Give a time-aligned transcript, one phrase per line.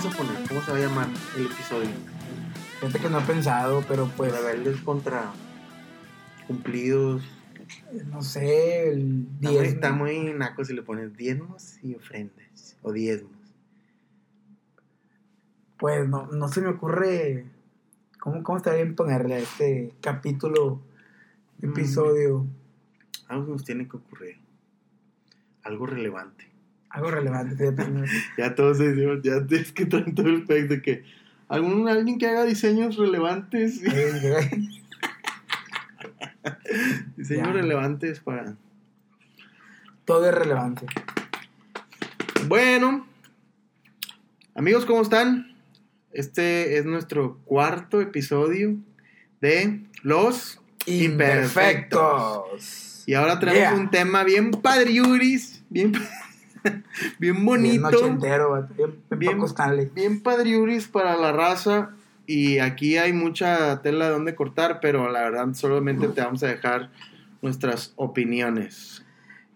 [0.00, 0.48] ¿Cómo le vamos a poner?
[0.48, 1.88] ¿Cómo se va a llamar el episodio?
[2.80, 5.32] Gente que no ha pensado, pero pues, Rebeldes contra
[6.46, 7.22] cumplidos.
[8.06, 9.72] no sé, el Está muy, 10.
[9.74, 12.76] está muy naco si le pones diezmos y ofrendas.
[12.82, 13.32] O diezmos.
[15.78, 17.46] Pues no, no se me ocurre
[18.20, 20.80] cómo, cómo estaría bien ponerle a este capítulo,
[21.60, 21.70] Mm.
[21.70, 22.46] episodio,
[23.26, 24.36] Algo nos tiene que ocurrir.
[25.64, 26.47] Algo relevante.
[26.90, 27.74] Algo relevante.
[28.38, 31.04] Ya todos ya es que traen todo el pack de que
[31.48, 33.80] algún, alguien que haga diseños relevantes.
[37.16, 37.52] diseños Ya.
[37.52, 38.54] relevantes para.
[40.04, 40.86] Todo es relevante.
[42.46, 43.06] Bueno,
[44.54, 45.54] amigos, ¿cómo están?
[46.12, 48.76] Este es nuestro cuarto episodio
[49.40, 52.00] de Los Imperfectos.
[52.00, 53.04] Imperfectos.
[53.06, 53.74] Y ahora tenemos Yeah.
[53.74, 56.04] un tema bien padriuris, bien, bien
[57.18, 58.74] Bien bonito, ochentero, vato,
[59.16, 59.40] bien,
[59.94, 61.90] bien padriuris para la raza.
[62.26, 66.48] Y aquí hay mucha tela de donde cortar, pero la verdad solamente te vamos a
[66.48, 66.90] dejar
[67.40, 69.02] nuestras opiniones.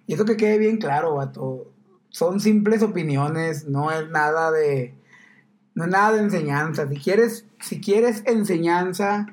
[0.07, 1.67] Y eso que quede bien claro, vato.
[2.09, 4.95] Son simples opiniones, no es nada de.
[5.75, 6.89] No es nada de enseñanza.
[6.89, 9.27] Si quieres, si quieres enseñanza,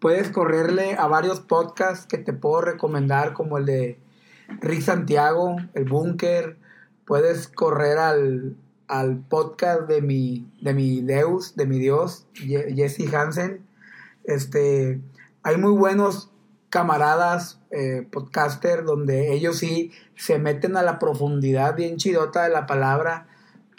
[0.00, 3.98] puedes correrle a varios podcasts que te puedo recomendar, como el de
[4.60, 6.56] Rick Santiago, El Búnker.
[7.08, 8.54] Puedes correr al,
[8.86, 13.66] al podcast de mi, de mi Deus, de mi Dios, Jesse Hansen.
[14.24, 15.00] Este,
[15.42, 16.30] hay muy buenos
[16.68, 22.66] camaradas eh, podcaster donde ellos sí se meten a la profundidad bien chidota de la
[22.66, 23.26] palabra.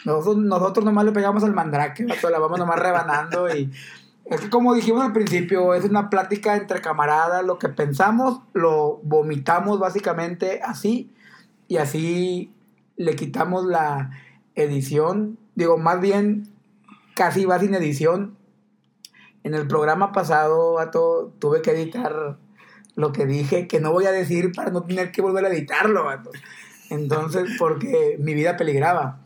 [0.04, 3.70] Nosotros, nosotros nomás le pegamos al mandrake, la vamos nomás rebanando y
[4.24, 8.98] es que como dijimos al principio, es una plática entre camaradas, lo que pensamos lo
[9.04, 11.12] vomitamos básicamente así
[11.68, 12.52] y así
[13.00, 14.10] le quitamos la
[14.54, 16.48] edición, digo, más bien
[17.14, 18.36] casi va sin edición.
[19.42, 22.36] En el programa pasado, vato, tuve que editar
[22.94, 26.04] lo que dije, que no voy a decir para no tener que volver a editarlo,
[26.04, 26.30] vato.
[26.90, 29.22] Entonces, porque mi vida peligraba.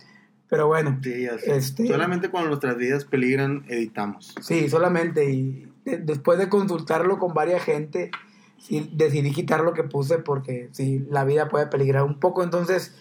[0.49, 1.27] Pero bueno, Sí.
[1.47, 4.35] Este- Solamente cuando nuestras vidas peligran, editamos.
[4.41, 5.31] sí, solamente.
[5.31, 8.13] Y de- después de consultarlo con varias gente,
[8.59, 12.45] sí, decidí quitar lo que puse porque sí, la vida puede peligrar un poco.
[12.45, 12.95] Entonces,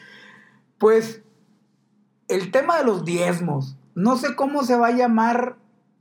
[0.84, 1.22] pues,
[2.28, 3.78] el tema de los diezmos.
[3.96, 5.56] No sé cómo se va a llamar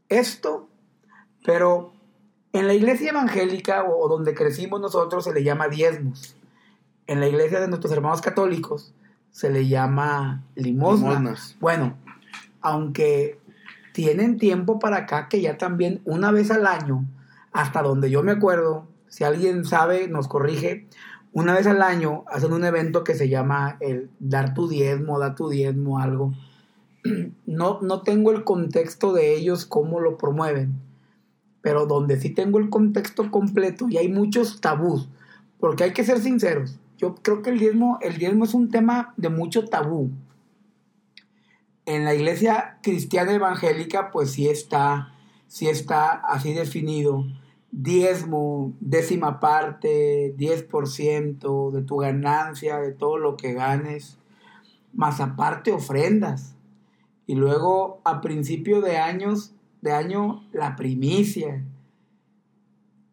[0.09, 0.69] esto,
[1.47, 1.93] pero
[2.53, 6.35] en la iglesia evangélica o, donde crecimos nosotros se le llama diezmos.
[7.07, 8.93] En la iglesia de nuestros hermanos católicos
[9.31, 11.11] se le llama limosna.
[11.11, 11.57] Limosnas.
[11.61, 11.97] Bueno,
[12.61, 13.39] aunque
[13.93, 17.05] tienen tiempo para acá que ya también una vez al año,
[17.53, 20.89] hasta donde yo me acuerdo, si alguien sabe, nos corrige,
[21.33, 25.35] una vez al año hacen un evento que se llama el dar tu diezmo, dar
[25.35, 26.33] tu diezmo, algo.
[27.47, 30.73] No, no tengo el contexto de ellos, cómo lo promueven,
[31.61, 35.09] pero donde sí tengo el contexto completo y hay muchos tabús,
[35.59, 36.79] porque hay que ser sinceros.
[36.99, 40.11] Yo creo que el diezmo, el diezmo es un tema de mucho tabú.
[41.85, 45.13] En la iglesia cristiana evangélica, pues sí está,
[45.49, 47.27] sí está así definido.
[47.73, 54.19] Diezmo, décima parte, 10% de tu ganancia, de todo lo que ganes,
[54.93, 56.55] más aparte ofrendas.
[57.27, 61.65] Y luego a principio de años, de año, la primicia.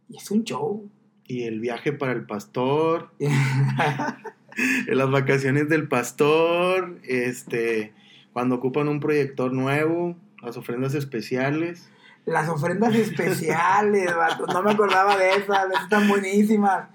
[0.09, 0.89] Y es un show.
[1.25, 3.11] Y el viaje para el pastor,
[4.87, 7.93] las vacaciones del pastor, este,
[8.33, 11.89] cuando ocupan un proyector nuevo, las ofrendas especiales.
[12.25, 14.45] Las ofrendas especiales, vato.
[14.47, 16.87] No me acordaba de esas, están buenísimas.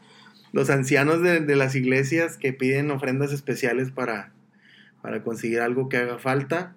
[0.52, 4.32] Los ancianos de, de las iglesias que piden ofrendas especiales para,
[5.02, 6.76] para conseguir algo que haga falta.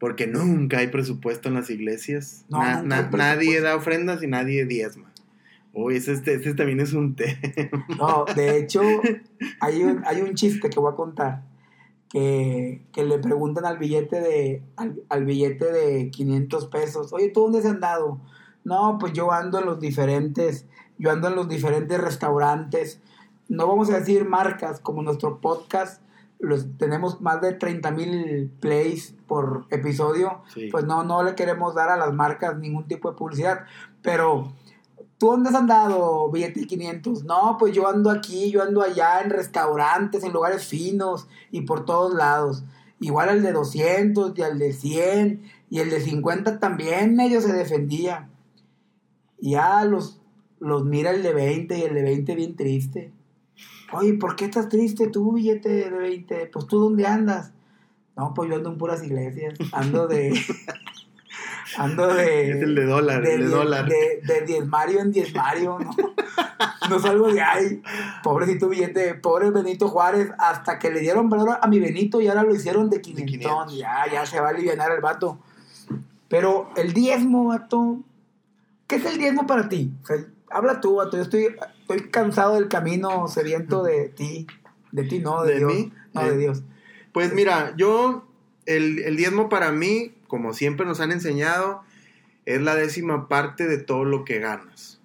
[0.00, 2.44] Porque nunca hay presupuesto en las iglesias.
[2.48, 5.12] No, Na- na- nadie da ofrendas y nadie diezma.
[5.72, 7.38] Uy, ese, este, ese también es un tema.
[7.96, 8.82] No, de hecho,
[9.60, 11.42] hay un, hay un chiste que voy a contar.
[12.12, 17.40] Que, que le preguntan al billete de al, al billete de 500 pesos, oye, ¿tú
[17.40, 18.20] dónde has andado?
[18.64, 20.66] No, pues yo ando en los diferentes,
[20.98, 23.00] yo ando en los diferentes restaurantes.
[23.48, 26.02] No vamos a decir marcas, como nuestro podcast,
[26.38, 30.42] los, tenemos más de 30 mil plays por episodio.
[30.52, 30.68] Sí.
[30.70, 33.60] Pues no, no le queremos dar a las marcas ningún tipo de publicidad.
[34.02, 34.52] Pero,
[35.22, 37.22] ¿tú dónde has andado, billete de 500?
[37.22, 41.84] No, pues yo ando aquí, yo ando allá en restaurantes, en lugares finos y por
[41.84, 42.64] todos lados.
[42.98, 47.52] Igual el de 200 y el de 100 y el de 50 también ellos se
[47.52, 48.30] defendía.
[49.38, 50.20] Y ya los,
[50.58, 53.12] los mira el de 20 y el de 20 bien triste.
[53.92, 56.46] Oye, ¿por qué estás triste tú, billete de 20?
[56.52, 57.52] Pues tú, ¿dónde andas?
[58.16, 59.54] No, pues yo ando en puras iglesias.
[59.70, 60.32] Ando de.
[61.78, 62.50] ando de.
[62.50, 63.88] Es el de dólar, de, el de die- dólar.
[63.88, 65.90] De, de diezmario en diezmario, ¿no?
[66.90, 67.82] no salgo de ahí.
[68.22, 72.42] Pobrecito billete, pobre Benito Juárez, hasta que le dieron valor a mi Benito y ahora
[72.42, 73.30] lo hicieron de 500.
[73.38, 73.76] 500.
[73.78, 75.38] Ya, ya se va a aliviar el vato.
[76.28, 77.98] Pero el diezmo, vato.
[78.86, 79.92] ¿Qué es el diezmo para ti?
[80.02, 80.16] O sea,
[80.50, 81.16] habla tú, vato.
[81.16, 81.48] Yo estoy,
[81.80, 84.46] estoy cansado del camino sediento de ti.
[84.90, 85.72] De ti, no, de, ¿De Dios.
[85.72, 85.92] mí?
[86.12, 86.62] No, Eh, de Dios.
[87.12, 88.26] Pues mira, yo,
[88.66, 91.82] el, el diezmo para mí, como siempre nos han enseñado,
[92.46, 95.00] es la décima parte de todo lo que ganas.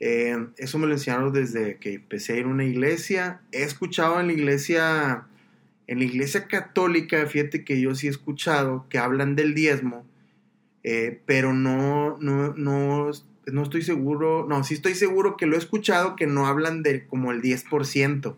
[0.00, 3.42] Eh, eso me lo enseñaron desde que empecé a ir a una iglesia.
[3.52, 5.26] He escuchado en la iglesia,
[5.86, 10.06] en la iglesia católica, fíjate que yo sí he escuchado que hablan del diezmo,
[10.82, 13.10] eh, pero no, no, no,
[13.46, 17.06] no estoy seguro, no, sí estoy seguro que lo he escuchado que no hablan de
[17.06, 18.36] como el 10%.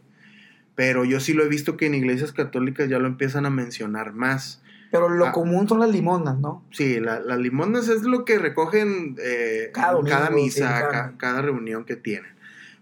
[0.75, 4.13] Pero yo sí lo he visto que en iglesias católicas ya lo empiezan a mencionar
[4.13, 4.63] más.
[4.91, 5.33] Pero lo ah.
[5.33, 6.65] común son las limonas, ¿no?
[6.71, 10.91] Sí, la- las limonas es lo que recogen eh, Cada en cada misa, sí, cada-
[10.91, 12.33] ca- cada, reunión que tienen.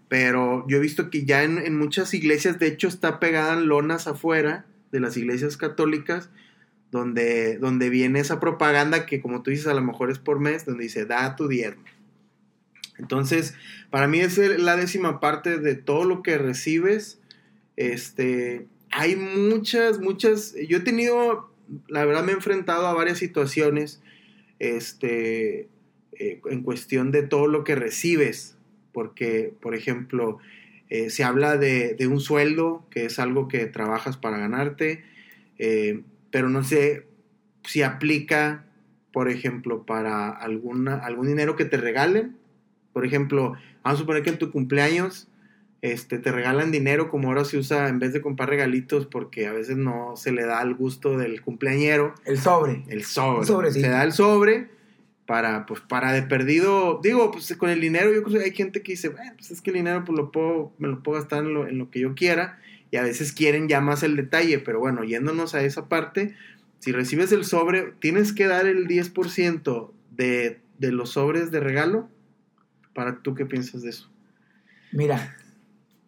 [0.09, 4.07] Pero yo he visto que ya en, en muchas iglesias, de hecho, está pegadas lonas
[4.07, 6.29] afuera de las iglesias católicas,
[6.91, 10.65] donde, donde viene esa propaganda que, como tú dices, a lo mejor es por mes,
[10.65, 11.83] donde dice, da tu diezmo.
[12.97, 13.55] Entonces,
[13.89, 17.20] para mí es la décima parte de todo lo que recibes.
[17.81, 21.49] Este, hay muchas, muchas, yo he tenido,
[21.87, 24.03] la verdad me he enfrentado a varias situaciones,
[24.59, 25.67] este,
[26.11, 28.55] eh, en cuestión de todo lo que recibes,
[28.91, 30.37] porque, por ejemplo,
[30.89, 35.03] eh, se habla de, un sueldo, que es algo que trabajas para ganarte,
[35.57, 37.07] eh, pero no sé
[37.65, 38.63] si aplica,
[39.11, 42.37] por ejemplo, para alguna, algún dinero que te regalen.
[42.93, 45.30] Por ejemplo, vamos a suponer que en tu cumpleaños
[45.81, 49.53] este, te regalan dinero como ahora se usa en vez de comprar regalitos porque a
[49.53, 52.83] veces no se le da el gusto del cumpleañero, El sobre.
[52.87, 53.39] el sobre.
[53.39, 53.85] Un sobrecito.
[53.85, 54.69] Se da el sobre
[55.25, 58.81] para, pues, para de perdido, digo, pues con el dinero yo creo que hay gente
[58.81, 61.43] que dice, bueno, pues es que el dinero pues lo puedo, me lo puedo gastar
[61.43, 62.59] en lo, en lo que yo quiera
[62.91, 66.35] y a veces quieren ya más el detalle, pero bueno, yéndonos a esa parte,
[66.79, 72.09] si recibes el sobre, tienes que dar el 10% de, de los sobres de regalo.
[72.93, 74.11] ¿Para tú qué piensas de eso?
[74.91, 75.37] Mira,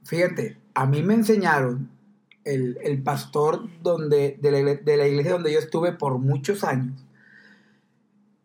[0.03, 1.89] fíjate, a mí me enseñaron
[2.43, 7.05] el, el pastor donde, de, la, de la iglesia donde yo estuve por muchos años.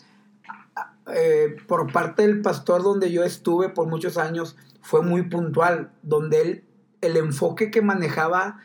[1.08, 6.42] eh, por parte del pastor donde yo estuve por muchos años fue muy puntual, donde
[6.42, 6.64] él,
[7.02, 8.60] el enfoque que manejaba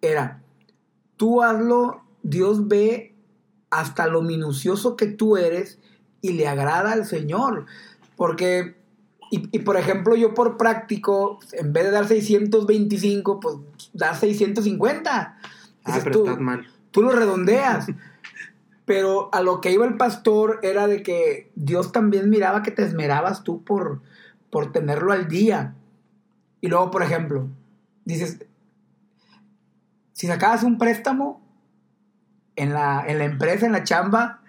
[0.00, 0.42] era,
[1.16, 3.14] tú hazlo, Dios ve
[3.70, 5.78] hasta lo minucioso que tú eres
[6.20, 7.66] y le agrada al Señor.
[8.16, 8.76] Porque,
[9.30, 13.56] y, y por ejemplo, yo por práctico, en vez de dar 625, pues
[13.92, 15.10] dar 650.
[15.12, 15.40] Ah,
[15.84, 16.66] Dices pero tú, estás mal.
[16.90, 17.86] tú lo redondeas.
[18.86, 22.82] Pero a lo que iba el pastor era de que Dios también miraba que te
[22.82, 24.00] esmerabas tú por,
[24.48, 25.74] por tenerlo al día.
[26.60, 27.48] Y luego, por ejemplo,
[28.04, 28.46] dices,
[30.12, 31.42] si sacabas un préstamo
[32.54, 34.40] en la, en la empresa, en la chamba,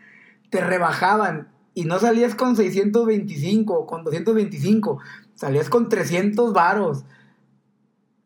[0.49, 4.99] te rebajaban y no salías con 625 o con 225,
[5.35, 7.05] salías con 300 varos.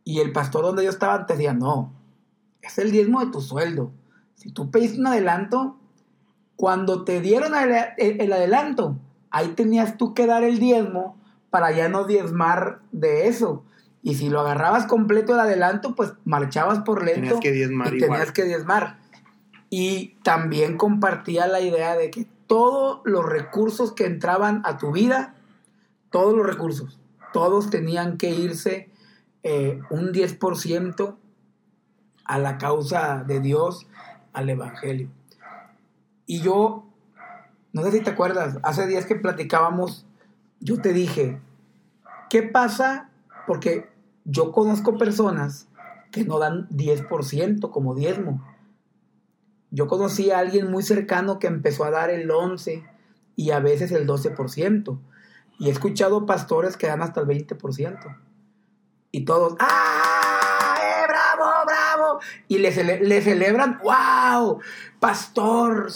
[0.04, 1.94] Y el pastor donde yo estaba te decía, no,
[2.62, 3.92] es el diezmo de tu sueldo.
[4.36, 5.81] Si tú pediste un adelanto,
[6.56, 8.98] cuando te dieron el, el- el adelanto,
[9.30, 11.18] ahí tenías tú que dar el diezmo
[11.50, 13.64] para ya no diezmar de eso.
[14.04, 17.98] Y si lo agarrabas completo el adelanto, pues marchabas por lento Tenías que diezmar y
[17.98, 18.10] igual.
[18.12, 18.98] tenías que diezmar.
[19.70, 25.36] Y también compartía la idea de que todos los recursos que entraban a tu vida,
[26.10, 27.00] todos los recursos,
[27.32, 28.90] todos tenían que irse
[29.44, 31.16] eh, un 10%
[32.26, 33.88] a la causa de Dios,
[34.34, 35.10] al Evangelio.
[36.26, 36.86] Y yo,
[37.74, 40.06] no sé si te acuerdas, hace días que platicábamos,
[40.60, 41.40] yo te dije,
[42.30, 43.10] ¿qué pasa?
[43.48, 43.90] Porque
[44.26, 45.68] yo conozco personas
[46.12, 48.46] que no dan 10% como diezmo.
[49.72, 52.84] Yo conocí a alguien muy cercano que empezó a dar el 11
[53.36, 55.00] y a veces el 12%.
[55.60, 58.18] Y he escuchado pastores que dan hasta el 20%.
[59.12, 60.01] Y todos, ¡ah!
[62.02, 62.20] ¡Eh, ¡Bravo, bravo!
[62.48, 64.60] Y le, cele- le celebran, ¡wow!
[65.00, 65.88] Pastor,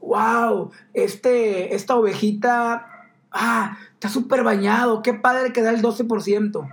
[0.00, 0.70] ¡wow!
[0.94, 2.86] Este, esta ovejita,
[3.30, 3.78] ¡ah!
[3.94, 6.68] Está súper bañado, qué padre que da el 12%.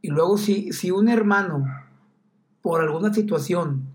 [0.00, 1.64] Y luego si, si un hermano,
[2.60, 3.86] por alguna situación,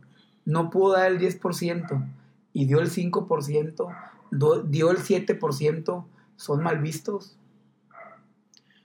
[0.46, 2.06] no pudo dar el 10%
[2.54, 3.96] y dio el 5%,
[4.70, 6.06] dio el 7%,
[6.38, 7.38] son mal vistos.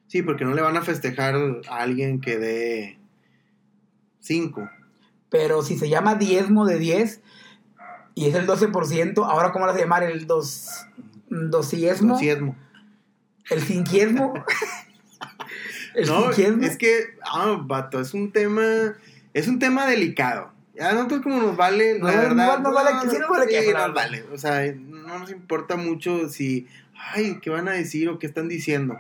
[0.09, 1.37] Sí, porque no le van a festejar
[1.71, 2.99] a alguien que dé
[4.23, 4.69] 5.
[5.29, 7.21] Pero si se llama diezmo de 10
[8.14, 10.87] y es el 12%, ahora ¿cómo vas a llamar el dos,
[11.29, 12.14] dosiesmo?
[12.14, 12.57] Dosiesmo.
[13.50, 14.35] El cinquiesmo.
[16.07, 18.95] no, es que, ah, vato, es un tema,
[19.35, 20.52] es un tema delicado.
[20.81, 22.59] A nosotros como nos vale, la verdad.
[22.61, 24.25] No, vale, que, sí nos vale que nos vale.
[24.33, 26.67] O sea, no nos importa mucho si,
[27.14, 28.99] ay, ¿qué van a decir o qué están diciendo?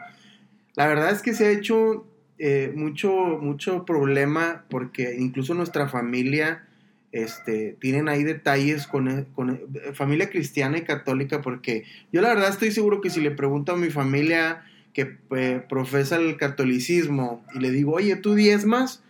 [0.74, 2.06] La verdad es que se ha hecho
[2.44, 6.66] eh, mucho, mucho problema porque incluso nuestra familia
[7.12, 9.60] este, tienen ahí detalles con, con,
[9.94, 13.76] familia cristiana y católica, porque yo la verdad estoy seguro que si le pregunto a
[13.76, 19.04] mi familia que eh, profesa el catolicismo y le digo, oye, ¿tú diezmas?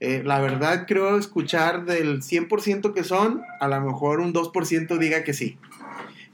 [0.00, 5.24] Eh, la verdad creo escuchar del 100% que son, a lo mejor un 2% diga
[5.24, 5.58] que sí.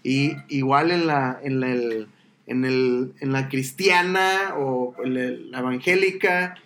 [0.04, 2.06] Y igual en la, en la,
[2.46, 6.56] en el, en la cristiana o en la evangélica,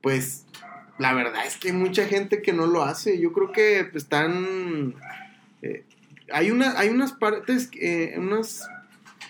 [0.00, 0.44] pues
[0.98, 3.20] la verdad es que hay mucha gente que no lo hace.
[3.20, 4.94] Yo creo que están...
[5.62, 5.84] Eh,
[6.32, 8.68] hay, una, hay unas partes, eh, unas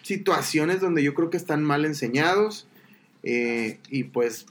[0.03, 2.67] situaciones donde yo creo que están mal enseñados
[3.23, 4.47] eh, y pues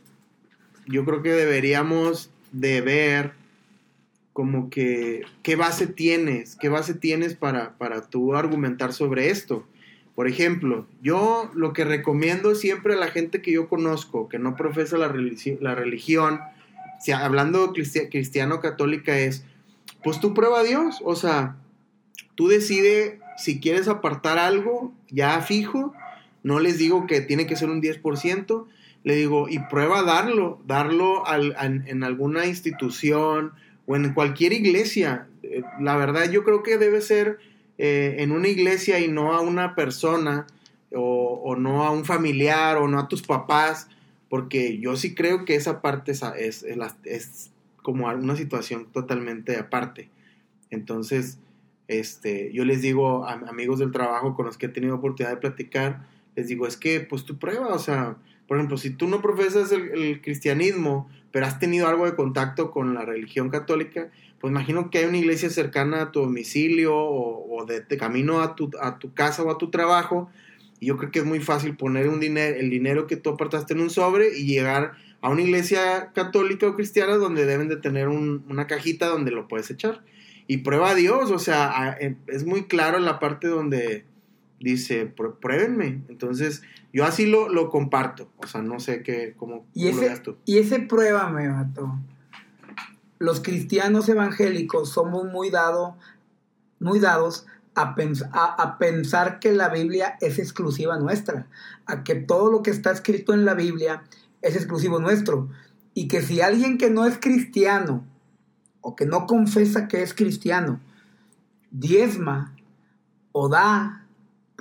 [0.88, 3.34] yo creo que deberíamos de ver
[4.34, 9.68] como que qué base tienes, qué base tienes para, para tú argumentar sobre esto.
[10.22, 14.56] Por ejemplo, yo lo que recomiendo siempre a la gente que yo conozco, que no
[14.56, 16.40] profesa la, religión,
[17.00, 19.44] si, hablando cristiano católica, es,
[20.04, 21.56] pues tú prueba a Dios, o sea,
[22.36, 25.92] tú decide si quieres apartar algo ya fijo,
[26.44, 28.68] no les digo que tiene que ser un 10%,
[29.04, 33.54] le digo, y prueba a darlo, darlo en alguna institución
[33.88, 35.26] o en cualquier iglesia.
[35.42, 37.40] Eh, la verdad yo creo que debe ser
[37.84, 40.46] eh, en una iglesia y no a una persona
[40.94, 43.88] o, no a un familiar o no a tus papás
[44.30, 46.64] porque yo sí creo que esa parte es, es,
[47.06, 47.50] es,
[47.82, 50.12] como una situación totalmente aparte.
[50.70, 51.40] Entonces,
[51.88, 55.42] este, yo les digo a amigos del trabajo con los que he tenido oportunidad de
[55.42, 58.16] platicar, les digo, es que pues tu prueba, o sea,
[58.52, 62.94] por ejemplo, si tú no profesas el, cristianismo, pero has tenido algo de contacto con
[62.94, 64.10] la religión católica,
[64.42, 68.56] pues imagino que hay una iglesia cercana a tu domicilio o, de, de, camino a
[68.56, 70.30] tu, a tu casa o a tu trabajo
[70.82, 73.74] y yo creo que es muy fácil poner un dinero, el dinero que tú apartaste
[73.74, 78.10] en un sobre y llegar a una iglesia católica o cristiana donde deben de tener
[78.10, 80.04] una cajita donde lo puedes echar.
[80.48, 84.11] Y prueba a Dios, o sea, es muy claro la parte donde
[84.62, 86.04] dice, pruébenme.
[86.08, 86.62] Entonces,
[86.94, 88.30] yo así lo, lo comparto.
[88.38, 90.38] O sea, no sé qué, cómo, ¿Y ese, lo veas tú.
[90.46, 92.00] Y ese pruébame, vato.
[93.20, 95.98] Los cristianos evangélicos somos muy, dado,
[96.80, 97.96] muy dados a,
[98.34, 101.48] a, pensar que la Biblia es exclusiva nuestra,
[101.86, 104.04] a que todo lo que está escrito en la Biblia
[104.42, 105.50] es exclusivo nuestro,
[105.94, 108.04] y que si alguien que no es cristiano
[108.82, 110.80] o que no confesa que es cristiano,
[111.70, 112.56] diezma
[113.32, 114.06] o da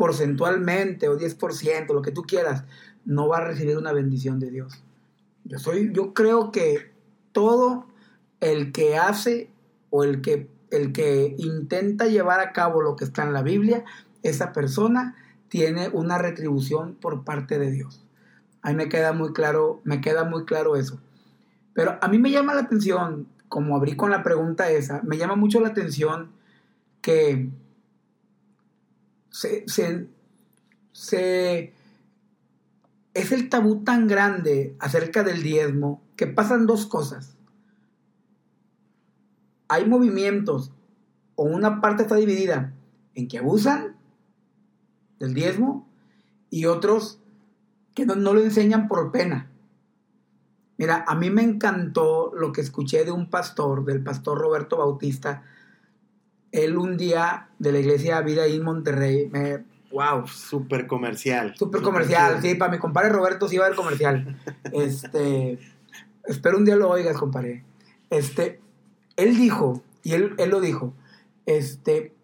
[0.00, 2.64] porcentualmente o 10%, lo que tú quieras,
[3.04, 4.83] no va a recibir una bendición de Dios.
[5.45, 6.90] Yo, soy, yo creo que
[7.33, 7.87] todo
[8.40, 9.50] el que hace
[9.90, 13.85] o el que el que intenta llevar a cabo lo que está en la Biblia,
[14.23, 15.16] esa persona
[15.49, 18.07] tiene una retribución por parte de Dios.
[18.62, 20.99] Ahí me queda muy claro, me queda muy claro eso.
[21.75, 25.37] Pero a mí me llama la atención, como abrí con la pregunta esa, me llama
[25.37, 26.30] mucho la atención
[27.02, 27.50] que
[29.31, 29.65] se,
[30.93, 31.73] se,
[33.15, 37.37] es el tabú tan grande acerca del diezmo que pasan dos cosas
[39.71, 40.73] hay movimientos
[41.37, 42.75] o una parte está dividida
[43.15, 43.97] en que abusan
[45.21, 45.89] del diezmo
[46.51, 47.21] y otros
[47.95, 49.49] que no, lo enseñan por pena.
[50.77, 55.45] Mira, a mí me encantó lo que escuché de un pastor, del pastor Roberto Bautista.
[56.52, 60.26] Él un día de la iglesia Vida en Monterrey, me, wow.
[60.26, 61.54] Súper comercial.
[61.57, 64.38] Súper comercial, sí, para mi compadre Roberto sí va a ver comercial.
[64.73, 65.59] este,
[66.25, 67.64] espero un día lo oigas, compadre.
[68.09, 68.61] Este,
[69.16, 70.95] él dijo, y él, él lo dijo,
[71.47, 72.14] este,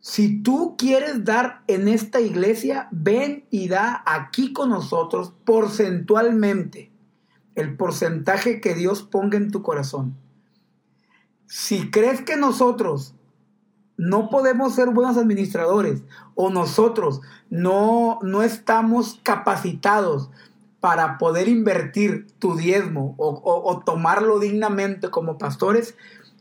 [0.00, 6.90] si tú quieres dar en esta iglesia, ven y da aquí con nosotros porcentualmente
[7.54, 10.16] el porcentaje que Dios ponga en tu corazón.
[11.46, 13.13] Si crees que nosotros
[13.96, 16.02] no podemos ser buenos administradores
[16.34, 17.20] o nosotros
[17.50, 20.30] no, no estamos capacitados
[20.80, 25.96] para poder invertir tu diezmo o, o- tomarlo dignamente como pastores,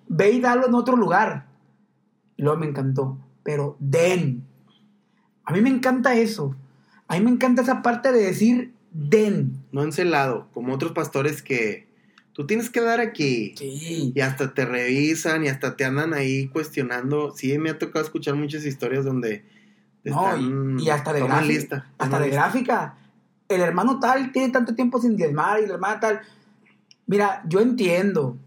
[0.07, 1.45] ve y dalo en otro lugar.
[2.35, 4.43] Y luego me encantó, pero den.
[5.45, 6.55] A mí me encanta eso.
[7.07, 9.63] A mí me encanta esa parte de decir den.
[9.71, 11.87] No encelado, como otros pastores que
[12.33, 13.53] tú tienes que dar aquí.
[13.57, 14.11] Sí.
[14.15, 17.31] Y hasta te revisan y hasta te andan ahí cuestionando.
[17.35, 19.45] Sí, me ha tocado escuchar muchas historias donde
[20.03, 21.41] No, están- y, y hasta de gráfica.
[21.45, 22.41] lista, hasta de lista.
[22.41, 22.97] gráfica.
[23.47, 26.21] El hermano tal tiene tanto tiempo sin diezmar y la hermana tal.
[27.05, 28.37] Mira, yo entiendo.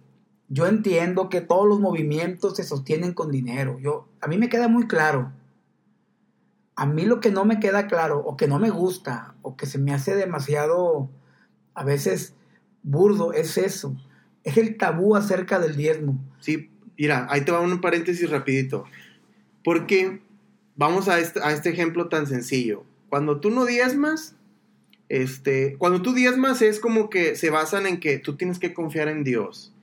[0.49, 3.79] Yo entiendo que todos los movimientos se sostienen con dinero.
[3.81, 5.33] Yo, a mí me queda muy claro.
[6.77, 9.67] A mí lo que no me queda claro, o que no me gusta, o que
[9.67, 11.09] se me hace demasiado,
[11.75, 12.35] a veces,
[12.87, 13.95] burdo, es eso.
[14.45, 16.19] Es el tabú acerca del diezmo.
[16.41, 18.85] Sí, mira, ahí te va un paréntesis rapidito.
[19.63, 20.21] Porque
[20.77, 22.85] vamos a este, a este ejemplo tan sencillo.
[23.11, 24.37] Cuando tú no diezmas,
[25.09, 29.09] este, cuando tú diezmas es como que se basan en que tú tienes que confiar
[29.09, 29.75] en Dios.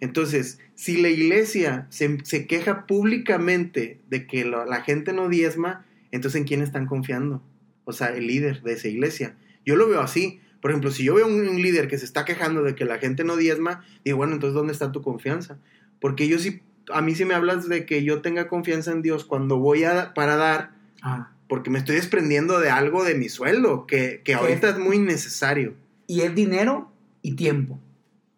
[0.00, 6.46] Entonces, si la iglesia se, queja públicamente de que la gente no diezma, entonces ¿en
[6.46, 7.42] quién están confiando?
[7.84, 9.36] O sea, el líder de esa iglesia.
[9.64, 10.40] Yo lo veo así.
[10.62, 12.96] Por ejemplo, si yo veo un, un líder que se está quejando de que la
[12.98, 15.58] gente no diezma, digo, bueno, entonces ¿dónde está tu confianza?
[16.00, 19.24] Porque yo sí, a mí sí me hablas de que yo tenga confianza en Dios
[19.24, 20.70] cuando voy a, para dar,
[21.02, 21.32] Ah.
[21.48, 25.74] porque me estoy desprendiendo de algo de mi sueldo, que, que ahorita es muy necesario.
[26.06, 26.90] y es dinero
[27.22, 27.78] y tiempo.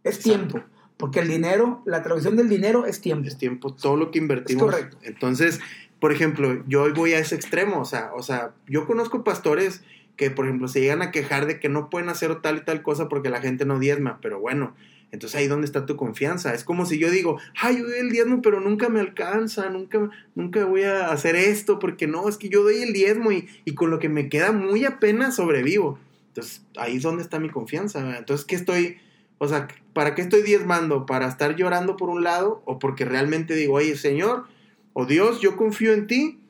[0.02, 0.48] Es Exacto.
[0.48, 0.68] tiempo.
[0.96, 3.26] Porque el dinero, la traducción del dinero es tiempo.
[3.28, 4.62] Es tiempo, todo lo que invertimos.
[4.64, 4.96] Es correcto.
[5.02, 5.60] Entonces,
[6.00, 9.82] por ejemplo, yo hoy voy a ese extremo, o sea, o sea, yo conozco pastores
[10.16, 12.82] que, por ejemplo, se llegan a quejar de que no pueden hacer tal y tal
[12.82, 14.74] cosa porque la gente no diezma, pero bueno,
[15.10, 16.54] entonces ahí donde está tu confianza.
[16.54, 20.10] Es como si yo digo, ay, yo doy el diezmo, pero nunca me alcanza, nunca,
[20.34, 23.74] nunca voy a hacer esto, porque no, es que yo doy el diezmo y, y
[23.74, 25.98] con lo que me queda muy apenas sobrevivo.
[26.28, 28.18] Entonces, ahí es donde está mi confianza.
[28.18, 28.98] Entonces, ¿qué estoy,
[29.38, 31.06] o sea, para qué estoy diezmando?
[31.06, 34.46] ¿Para estar llorando por un lado o porque realmente digo, oye, Señor,
[34.94, 36.40] o Dios, yo confío en ti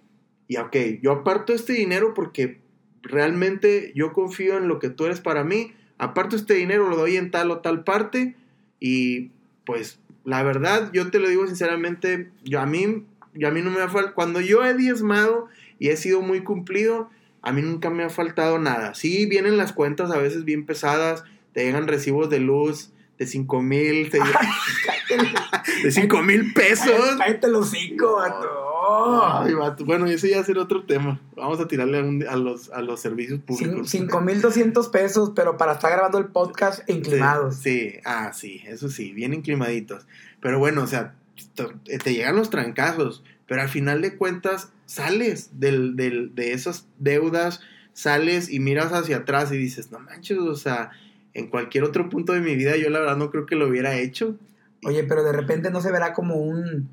[0.48, 2.63] y ok, yo aparto este dinero porque
[3.04, 7.16] realmente yo confío en lo que tú eres para mí, aparto este dinero, lo doy
[7.16, 8.34] en tal o tal parte
[8.80, 9.30] y
[9.64, 13.70] pues la verdad, yo te lo digo sinceramente, yo a mí, yo a mí no
[13.70, 17.10] me ha faltado, cuando yo he diezmado y he sido muy cumplido,
[17.42, 18.94] a mí nunca me ha faltado nada.
[18.94, 23.62] Sí, vienen las cuentas a veces bien pesadas, te llegan recibos de luz de 5
[23.62, 24.10] mil,
[25.82, 27.16] de 5 mil pesos.
[27.18, 28.63] Cállate el hocico, vato.
[28.86, 29.84] Ay, vato.
[29.84, 31.20] Bueno, ese ya será otro tema.
[31.36, 33.88] Vamos a tirarle a, un- a los, a los servicios públicos.
[33.92, 37.56] 5.200 pesos, pero para estar grabando el podcast inclinados.
[37.56, 40.06] Sí, sí, ah, sí, eso sí, bien inclimaditos.
[40.40, 41.14] Pero bueno, o sea,
[41.54, 46.86] te, te llegan los trancazos, pero al final de cuentas sales del, del- de esas
[46.98, 47.60] deudas,
[47.92, 50.90] sales y miras hacia atrás y dices, no manches, o sea,
[51.32, 53.94] en cualquier otro punto de mi vida yo la verdad no creo que lo hubiera
[53.96, 54.36] hecho.
[54.84, 56.90] Oye, pero de repente no se verá como un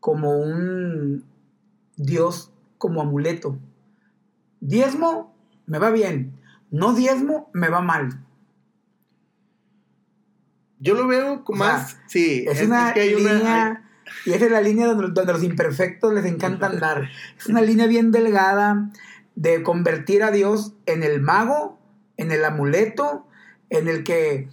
[0.00, 1.24] como un
[1.96, 3.58] Dios como amuleto.
[4.60, 5.34] Diezmo
[5.66, 6.32] me va bien,
[6.70, 8.20] no diezmo me va mal.
[10.78, 13.82] Yo lo veo O más, sí, Es, una que hay una- línea
[14.24, 17.08] y esa es la línea donde, donde los imperfectos les encanta andar.
[17.38, 18.90] Es una línea bien delgada
[19.34, 21.78] de convertir a Dios en el mago,
[22.16, 23.26] en el amuleto,
[23.68, 24.48] en el que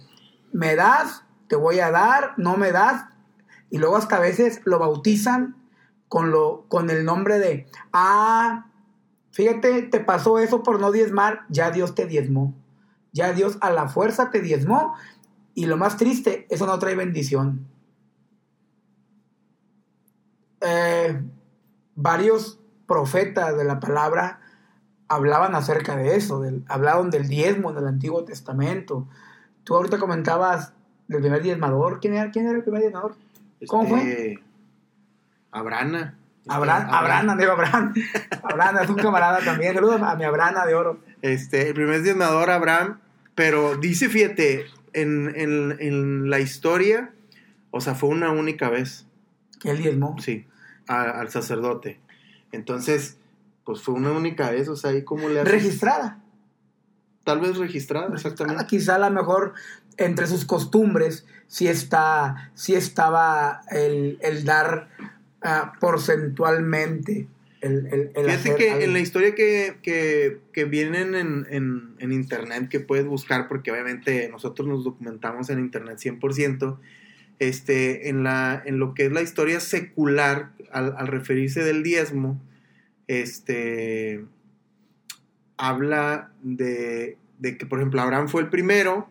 [0.52, 3.04] me das, te voy a dar, no me das,
[3.74, 5.56] y luego hasta a veces lo bautizan
[6.06, 8.66] con, lo, con el nombre de, ah,
[9.32, 12.54] fíjate, te pasó eso por no diezmar, ya Dios te diezmó,
[13.10, 14.94] ya Dios a la fuerza te diezmó,
[15.54, 17.66] y lo más triste, eso no trae bendición.
[20.60, 21.20] Eh,
[21.96, 24.38] varios profetas de la palabra
[25.08, 29.08] hablaban acerca de eso, del, hablaban del diezmo en el Antiguo Testamento.
[29.64, 30.74] Tú ahorita comentabas
[31.08, 31.98] del primer diezmador.
[31.98, 33.16] ¿Quién era, quién era el primer diezmador?
[33.66, 34.38] ¿Cómo fue?
[35.50, 36.18] Abrana.
[36.46, 37.94] Abraham, Este, Abraham, digo Abraham.
[38.42, 39.74] Abraham es un camarada también.
[39.74, 41.00] Saludos a mi Abraham de oro.
[41.22, 42.98] Este, el primer diezmador Abraham,
[43.34, 47.12] pero dice, fíjate, en, en- en la historia,
[47.70, 49.06] o sea, fue una única vez,
[49.60, 50.16] Que él diezmó.
[50.20, 50.46] sí,
[50.86, 51.98] a- al sacerdote.
[52.52, 53.16] Entonces,
[53.64, 55.50] pues fue una única vez, o sea, ahí como le haces?
[55.52, 56.20] Registrada.
[57.24, 58.66] Tal vez registrada, Ah, exactamente.
[58.66, 59.54] Quizá a lo mejor
[59.96, 64.88] entre sus costumbres sí, está, sí estaba el, el dar
[65.42, 67.28] ah, porcentualmente.
[67.60, 68.84] El, el, el Fíjate hacer que algo.
[68.84, 73.70] en la historia que, que, que vienen en, en, en internet, que puedes buscar, porque
[73.70, 76.78] obviamente nosotros nos documentamos en internet 100%,
[77.38, 82.38] este, en, la, en lo que es la historia secular, al, al referirse del diezmo,
[83.06, 84.24] este,
[85.56, 89.08] habla de de que, por ejemplo, Abraham fue el primero,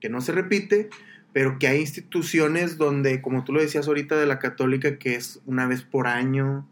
[0.00, 0.88] que no se repite,
[1.32, 5.40] pero que hay instituciones donde, como tú lo decías ahorita de la católica, que es
[5.46, 6.68] una vez por año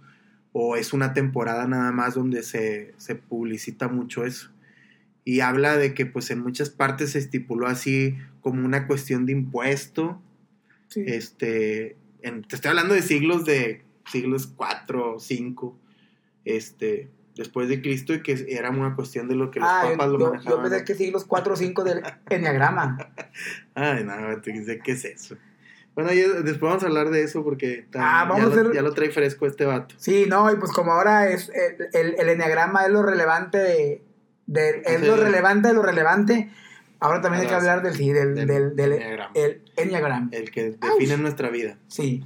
[0.53, 4.51] o es una temporada nada más donde se, se publicita mucho eso.
[5.25, 9.33] Y habla de que pues en muchas partes se estipuló así como una cuestión de
[9.33, 10.23] impuesto.
[10.89, 11.03] Sí.
[11.07, 15.79] Este, en- te estoy hablando de siglos de siglos 4, 5,
[16.45, 20.09] este, después de Cristo y que era una cuestión de lo que los ah, papas
[20.09, 20.63] lo yo, yo manejaban.
[20.71, 22.99] pensé que siglos 4 o 5 del enneagrama.
[23.75, 25.37] Ay, no, ¿qué es eso?
[25.95, 28.75] Bueno, ya- después vamos a hablar de eso porque Ah, vamos ya, a lo, hacer-
[28.75, 29.95] ya lo trae fresco este vato.
[29.99, 34.03] Sí, no, y pues como ahora es el, el, el enneagrama es lo relevante de,
[34.47, 35.07] de- es Sí.
[35.07, 36.51] lo relevante de lo relevante,
[37.01, 39.31] ahora también hay que Ahora hablar del sí, del, del del, del, enneagrama.
[39.35, 40.29] el enneagrama.
[40.33, 41.79] El que define nuestra vida.
[41.89, 42.25] Sí.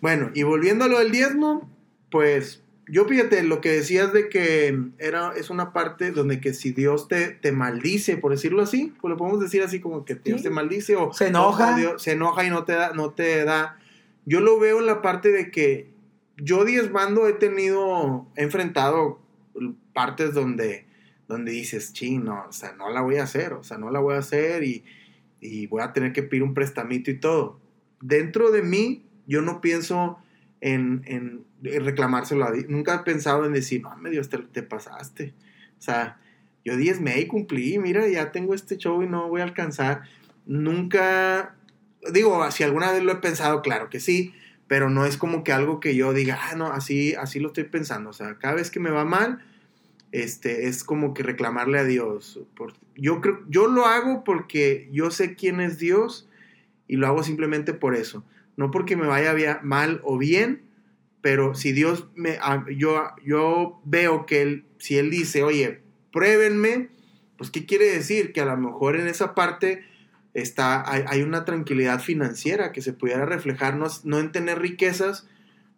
[0.00, 1.70] Bueno, y volviendo a lo del diezmo,
[2.10, 6.72] pues yo fíjate, lo que decías de que era, es una parte donde que si
[6.72, 10.38] Dios te, te maldice, por decirlo así, pues lo podemos decir así como que Dios
[10.40, 10.44] Sí.
[10.44, 11.72] te maldice o Se enoja.
[11.74, 13.78] o Dios- se enoja y no te da, no te da.
[14.26, 15.90] Yo lo veo en la parte de que
[16.36, 19.20] yo diezmando he tenido, he enfrentado
[19.94, 20.84] partes donde,
[21.28, 24.14] donde dices, chino, o sea, no la voy a hacer, o sea, no la voy
[24.16, 24.84] a hacer y,
[25.40, 27.58] y voy a tener que pedir un prestamito y todo.
[28.00, 30.18] Dentro de mí, yo no pienso
[30.60, 32.66] en, en, en reclamárselo a Dios.
[32.68, 35.34] Nunca he pensado en decir, no, Dios, te, te pasaste.
[35.78, 36.18] O sea,
[36.64, 40.02] yo diezmé y cumplí, mira, ya tengo este show y no voy a alcanzar.
[40.46, 41.56] Nunca,
[42.12, 44.34] digo, si alguna vez lo he pensado, claro que sí,
[44.68, 47.64] pero no es como que algo que yo diga, ah, no, así, así lo estoy
[47.64, 48.10] pensando.
[48.10, 49.44] O sea, cada vez que me va mal,
[50.12, 52.40] este, es como que reclamarle a Dios.
[52.54, 56.28] Por, yo creo, yo lo hago porque yo sé quién es Dios
[56.86, 58.24] y lo hago simplemente por eso.
[58.56, 60.62] No porque me vaya mal o bien,
[61.22, 65.80] pero si Dios me, a- yo, yo veo que él, si Él dice, oye,
[66.12, 66.88] pruébenme,
[67.38, 68.32] pues ¿qué quiere decir?
[68.32, 69.84] Que a lo mejor en esa parte
[70.34, 75.26] está, hay, hay una tranquilidad financiera que se pudiera reflejar, no, no en tener riquezas,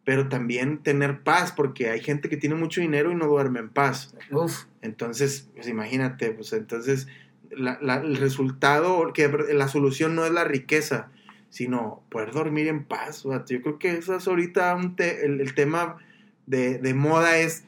[0.04, 3.70] pero también tener paz, porque hay gente que tiene mucho dinero y no duerme en
[3.70, 4.14] paz.
[4.30, 4.64] Uf.
[4.82, 7.06] Entonces, pues imagínate, pues entonces
[7.50, 11.10] la- la- el resultado, que la solución no es la riqueza,
[11.54, 13.22] sino poder dormir en paz.
[13.22, 13.54] vato.
[13.54, 15.98] Yo creo que eso es ahorita un te- el, tema
[16.46, 17.62] de, de moda es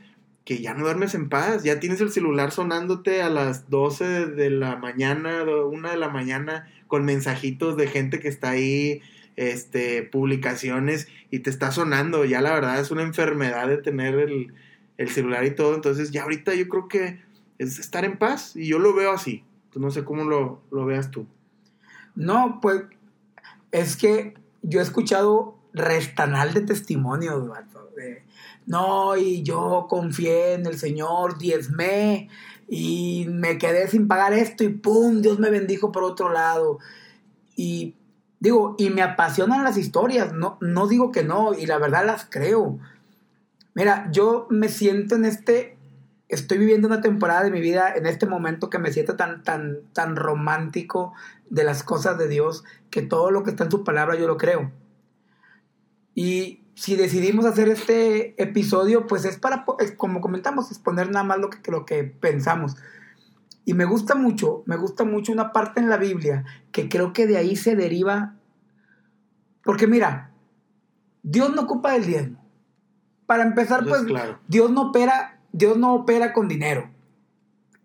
[0.45, 4.51] que ya no duermes en paz, ya tienes el celular sonándote a las 12 de
[4.51, 9.03] la mañana, do- una de la mañana, con mensajitos de gente que está ahí,
[9.37, 14.53] este, publicaciones, y te está sonando, ya la verdad es una enfermedad de tener el,
[14.99, 17.21] el celular y todo, entonces ya ahorita yo creo que
[17.59, 19.45] es estar en paz, y yo lo veo así,
[19.77, 21.29] no sé cómo lo, lo veas tú.
[22.17, 22.83] No, pues
[23.77, 28.25] es que yo he escuchado restanal de testimonios, vato, de,
[28.65, 32.31] no, y yo confié en el Señor, diezmé,
[32.69, 36.79] y me quedé sin pagar esto, y pum, Dios me bendijo por otro lado.
[37.55, 37.95] Y
[38.41, 42.25] digo, y me apasionan las historias, no, no digo que no, y la verdad las
[42.25, 42.79] creo.
[43.75, 45.76] Mira, yo me siento en este,
[46.29, 49.81] estoy viviendo una temporada de mi vida en este momento que me siento tan, tan,
[49.93, 51.13] tan romántico
[51.51, 54.37] de las cosas de Dios, que todo lo que está en su palabra yo lo
[54.37, 54.73] creo.
[56.15, 59.65] Y si decidimos hacer este episodio, pues es para,
[59.97, 62.77] como comentamos, exponer nada más lo que, lo que pensamos.
[63.65, 67.27] Y me gusta mucho, me gusta mucho una parte en la Biblia que creo que
[67.27, 68.37] de ahí se deriva.
[69.65, 70.33] Porque mira,
[71.23, 72.45] Dios no ocupa del diezmo.
[73.27, 74.39] Para empezar, pues es claro.
[74.47, 76.91] Dios no opera, Dios no opera con dinero.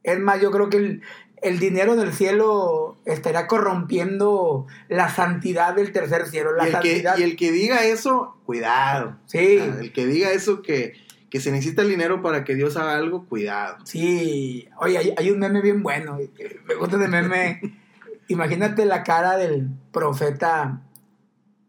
[0.03, 1.01] Es más, yo creo que el,
[1.41, 6.53] el dinero del cielo estaría corrompiendo la santidad del tercer cielo.
[6.53, 7.17] La Y el, que, santidad.
[7.17, 9.17] y el que diga eso, cuidado.
[9.25, 10.93] Sí, El que diga eso que,
[11.29, 13.77] que se necesita el dinero para que Dios haga algo, cuidado.
[13.85, 14.67] sí.
[14.77, 16.17] Oye, hay, hay un meme bien bueno.
[16.65, 17.61] Me gusta ese meme.
[18.27, 20.81] Imagínate la cara del profeta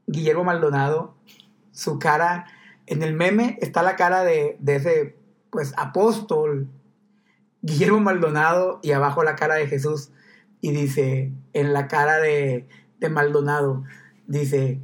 [0.06, 1.14] Guillermo Maldonado.
[1.72, 2.46] Su cara.
[2.86, 5.16] En el meme está la cara de, de ese,
[5.52, 6.66] pues, apóstol
[7.60, 10.10] Guillermo Maldonado y abajo la cara de Jesús.
[10.62, 12.66] Y dice, en la cara de,
[13.10, 13.84] Maldonado,
[14.26, 14.80] dice,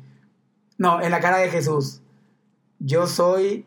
[0.76, 2.02] no, en la cara de Jesús,
[2.78, 3.64] yo soy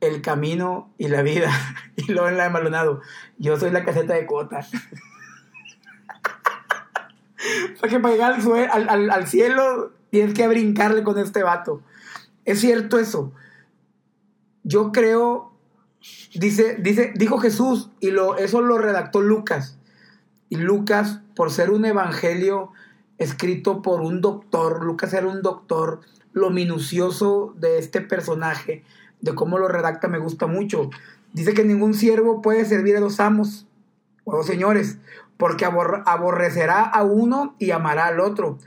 [0.00, 1.50] el camino y la vida.
[1.96, 3.00] Y luego en la de Maldonado,
[3.38, 4.60] yo soy la caseta de cuota.
[7.80, 11.82] Porque para llegar al, sue- al- al- al cielo tienes que brincarle con este vato.
[12.44, 13.32] Es cierto eso.
[14.62, 15.52] Yo creo,
[16.34, 19.78] dice, dice, dijo Jesús, y lo, eso lo redactó Lucas.
[20.48, 22.72] Y Lucas, por ser un evangelio
[23.18, 26.00] escrito por un doctor, Lucas era un doctor,
[26.32, 28.84] lo minucioso de este personaje,
[29.20, 30.90] de cómo lo redacta, me gusta mucho.
[31.32, 33.66] Dice que ningún siervo puede servir a dos amos
[34.24, 34.98] o a dos señores,
[35.36, 38.58] porque aborrecerá a uno y amará al otro,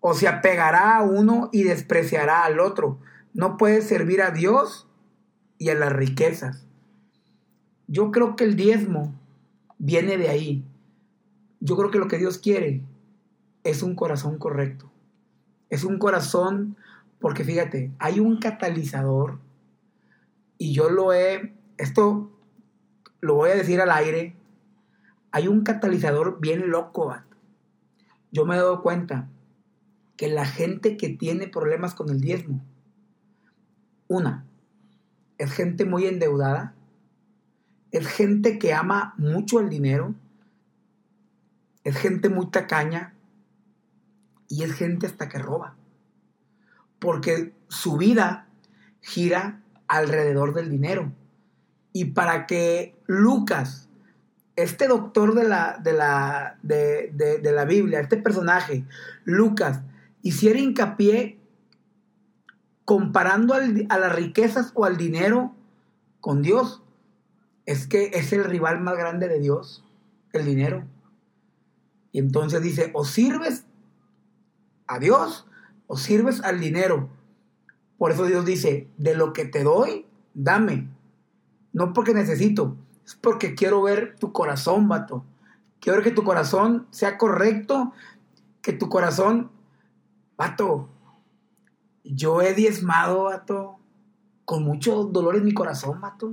[0.00, 2.98] o se apegará a uno y despreciará al otro.
[3.34, 4.88] No puede servir a Dios
[5.58, 6.67] y a las riquezas.
[7.88, 9.14] Yo creo que el diezmo
[9.78, 10.64] viene de ahí.
[11.60, 12.82] Yo creo que lo que Dios quiere
[13.64, 14.90] es un corazón correcto.
[15.70, 16.76] Es un corazón,
[17.18, 19.38] porque fíjate, hay un catalizador
[20.58, 22.30] y yo lo he, esto
[23.20, 24.34] lo voy a decir al aire,
[25.30, 27.14] hay un catalizador bien loco.
[28.32, 29.28] Yo me he dado cuenta
[30.16, 32.60] que la gente que tiene problemas con el diezmo,
[34.08, 34.44] una,
[35.38, 36.74] es gente muy endeudada,
[37.90, 40.14] es gente que ama mucho el dinero,
[41.84, 43.14] es gente muy tacaña
[44.48, 45.76] y es gente hasta que roba.
[46.98, 48.46] Porque su vida
[49.00, 51.12] gira alrededor del dinero.
[51.92, 53.88] Y para que Lucas,
[54.56, 58.84] este doctor de la, de la, de, la Biblia, este personaje,
[59.24, 59.80] Lucas,
[60.22, 61.38] hiciera hincapié
[62.84, 65.54] comparando a las riquezas o al dinero
[66.20, 66.82] con Dios,
[67.68, 69.84] es que es el rival más grande de Dios,
[70.32, 70.86] el dinero.
[72.12, 73.66] Y entonces dice, o sirves
[74.86, 75.46] a Dios
[75.86, 77.10] o sirves al dinero.
[77.98, 80.88] Por eso Dios dice, de lo que te doy, dame.
[81.74, 85.26] No porque necesito, es porque quiero ver tu corazón, vato.
[85.78, 87.92] Quiero que tu corazón sea correcto,
[88.62, 89.50] que tu corazón,
[90.38, 90.88] vato,
[92.02, 93.78] yo he diezmado, vato,
[94.46, 96.32] con mucho dolor en mi corazón, vato.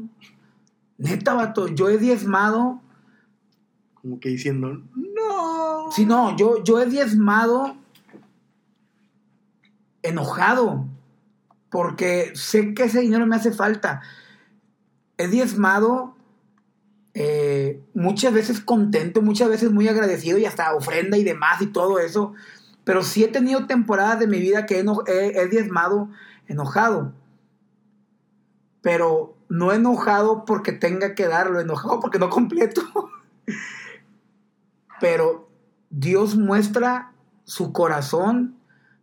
[0.98, 2.82] Neta, vato, yo he diezmado.
[3.94, 5.92] Como que diciendo, no.
[5.92, 7.76] Sí, no, yo, yo he diezmado
[10.02, 10.86] enojado.
[11.70, 14.02] Porque sé que ese dinero me hace falta.
[15.18, 16.16] He diezmado
[17.14, 22.00] eh, muchas veces contento, muchas veces muy agradecido y hasta ofrenda y demás y todo
[22.00, 22.34] eso.
[22.84, 26.10] Pero sí he tenido temporadas de mi vida que he, he diezmado
[26.48, 27.14] enojado.
[28.82, 32.82] Pero no enojado porque tenga que darlo, enojado porque no completo.
[35.00, 35.50] Pero
[35.90, 37.12] Dios muestra
[37.44, 38.56] su corazón.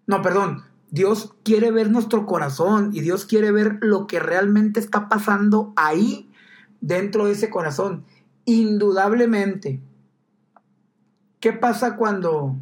[0.07, 0.65] No, perdón.
[0.91, 6.31] Dios quiere ver nuestro corazón y Dios quiere ver lo que realmente está pasando ahí
[6.83, 8.05] dentro de ese corazón.
[8.45, 9.81] Indudablemente.
[11.41, 12.57] ¿Qué pasa cuando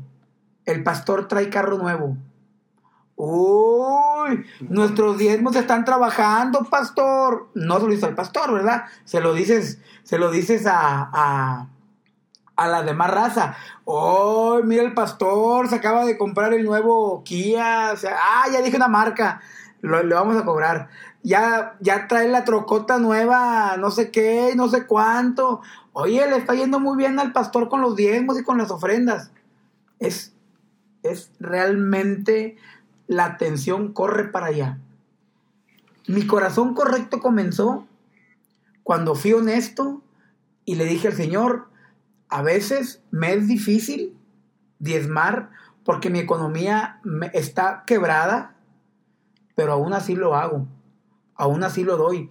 [0.64, 2.16] el pastor trae carro nuevo?
[3.22, 7.50] Uy, nuestros diezmos están trabajando, pastor.
[7.52, 8.84] No se lo dice al pastor, ¿verdad?
[9.04, 11.68] Se lo dices, se lo dices a, a,
[12.56, 13.56] a la demás raza.
[13.84, 17.90] Uy, mira el pastor, se acaba de comprar el nuevo Kia.
[17.92, 19.42] O sea, ah, ya dije una marca.
[19.82, 20.88] Lo, vamos a cobrar.
[21.22, 25.60] Ya, ya trae la trocota nueva, no sé qué, no sé cuánto.
[25.92, 29.30] Oye, le está yendo muy bien al pastor con los diezmos y con las ofrendas.
[29.98, 30.32] Es,
[31.02, 32.56] es realmente
[33.10, 34.78] la atención corre para allá.
[36.06, 37.88] Mi corazón correcto comenzó
[38.84, 40.00] cuando fui honesto
[40.64, 41.66] y le dije al Señor,
[42.28, 44.16] a veces me es difícil
[44.78, 45.50] diezmar
[45.84, 47.00] porque mi economía
[47.32, 48.54] está quebrada,
[49.56, 50.68] pero aún así lo hago,
[51.34, 52.30] aún así lo doy.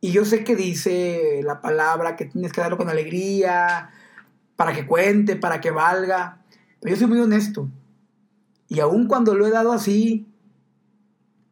[0.00, 3.90] Y yo sé que dice la palabra que tienes que darlo con alegría,
[4.56, 6.42] para que cuente, para que valga,
[6.80, 7.68] pero yo soy muy honesto.
[8.72, 10.26] Y aun cuando lo he dado así,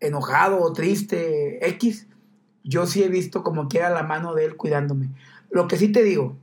[0.00, 2.06] enojado o triste, X,
[2.64, 5.10] yo sí he visto como quiera la mano de él cuidándome.
[5.50, 6.38] Lo que sí te digo,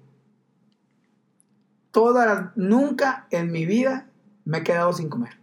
[1.89, 4.07] toda, nunca en mi vida
[4.45, 5.39] me he quedado sin comer.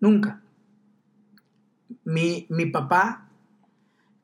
[0.00, 0.40] Nunca.
[2.02, 3.28] Mi, mi papá,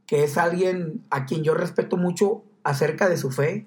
[0.07, 3.67] que es alguien a quien yo respeto mucho acerca de su fe,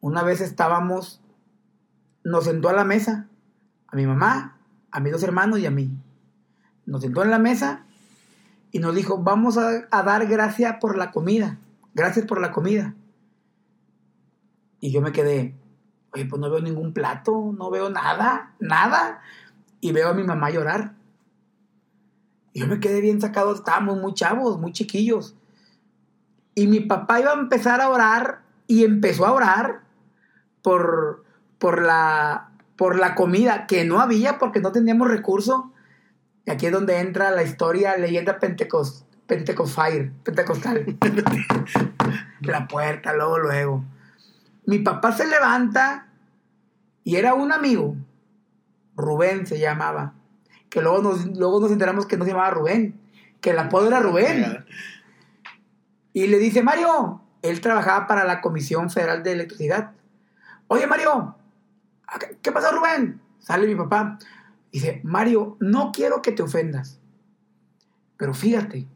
[0.00, 1.20] una vez estábamos,
[2.24, 3.28] nos sentó a la mesa,
[3.86, 4.56] a mi mamá,
[4.90, 5.90] a mis dos hermanos y a mí.
[6.86, 7.84] Nos sentó en la mesa
[8.72, 11.58] y nos dijo, vamos a, dar gracias por la comida.
[11.94, 12.94] Gracias por la comida.
[14.80, 15.54] Y yo me quedé,
[16.12, 19.20] oye, pues no veo ningún plato, no veo nada, nada.
[19.80, 20.94] Y veo a mi mamá llorar.
[22.52, 25.34] Y yo me quedé bien sacado, estábamos muy chavos, muy chiquillos.
[26.54, 29.82] Y mi papá iba a empezar a orar y empezó a orar
[30.62, 31.24] por,
[31.58, 32.49] por, la,
[32.80, 35.70] por la comida que no había porque no teníamos recurso.
[36.46, 40.14] Y aquí es donde entra la historia, leyenda Pentecost, pentecostal.
[42.40, 43.84] la puerta, luego, luego.
[44.64, 46.06] Mi papá se levanta
[47.04, 47.96] y era un amigo,
[48.96, 50.14] Rubén se llamaba,
[50.70, 52.98] que luego nos, luego nos enteramos que no se llamaba Rubén,
[53.42, 54.64] que el apodo era Rubén.
[56.14, 59.90] Y le dice, Mario, él trabajaba para la Comisión Federal de Electricidad
[60.72, 61.34] oye Mario,
[62.18, 63.20] ¿qué- ¿qué pasa Rubén?
[63.38, 64.18] Sale mi papá.
[64.72, 66.98] Dice, Mario, no quiero que te ofendas.
[68.16, 68.86] Pero fíjate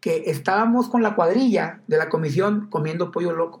[0.00, 3.60] que estábamos con la cuadrilla de la comisión comiendo pollo loco.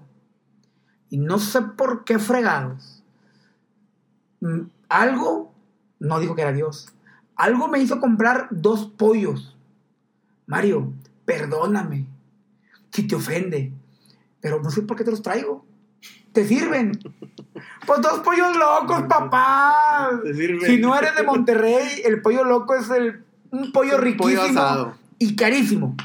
[1.10, 3.02] Y no sé por qué fregados.
[4.40, 5.52] mm, Algo,
[5.98, 6.88] no dijo que era Dios,
[7.36, 9.56] algo me hizo comprar dos pollos.
[10.46, 10.92] Mario,
[11.26, 12.06] perdóname
[12.90, 13.72] si te ofende,
[14.40, 15.64] pero no sé por qué te los traigo.
[16.38, 16.92] ¿Te sirven?
[17.84, 20.08] Pues dos pollos locos, papá.
[20.22, 20.60] Te sirven.
[20.60, 24.94] Si no eres de Monterrey, el pollo loco es el, un pollo riquísimo asado.
[25.18, 25.96] y carísimo.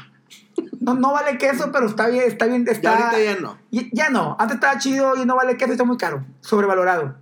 [0.80, 2.90] No, no vale queso, pero está bien, está bien, Ya está...
[2.96, 3.58] ahorita ya no.
[3.70, 7.14] Y- Ya no, antes estaba chido y no vale queso, está muy caro, sobrevalorado.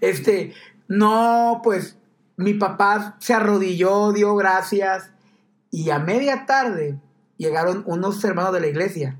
[0.00, 0.54] Este,
[0.88, 1.98] no, pues
[2.38, 5.10] mi papá se arrodilló, dio gracias
[5.70, 6.98] y a media tarde
[7.36, 9.18] llegaron unos hermanos de la iglesia.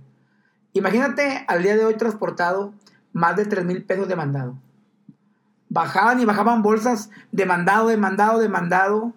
[0.72, 2.72] Imagínate al día de hoy transportado
[3.12, 4.56] más de 3 mil pesos de mandado.
[5.68, 9.12] Bajaban y bajaban bolsas de mandado, de mandado, de mandado.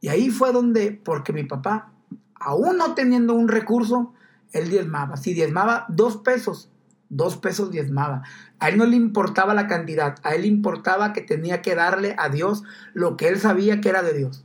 [0.00, 1.92] Y ahí fue donde, porque mi papá,
[2.34, 4.12] aún no teniendo un recurso,
[4.52, 5.16] él diezmaba.
[5.16, 6.70] Si diezmaba dos pesos,
[7.08, 8.22] dos pesos diezmaba.
[8.58, 12.14] A él no le importaba la cantidad, a él le importaba que tenía que darle
[12.18, 14.44] a Dios lo que él sabía que era de Dios.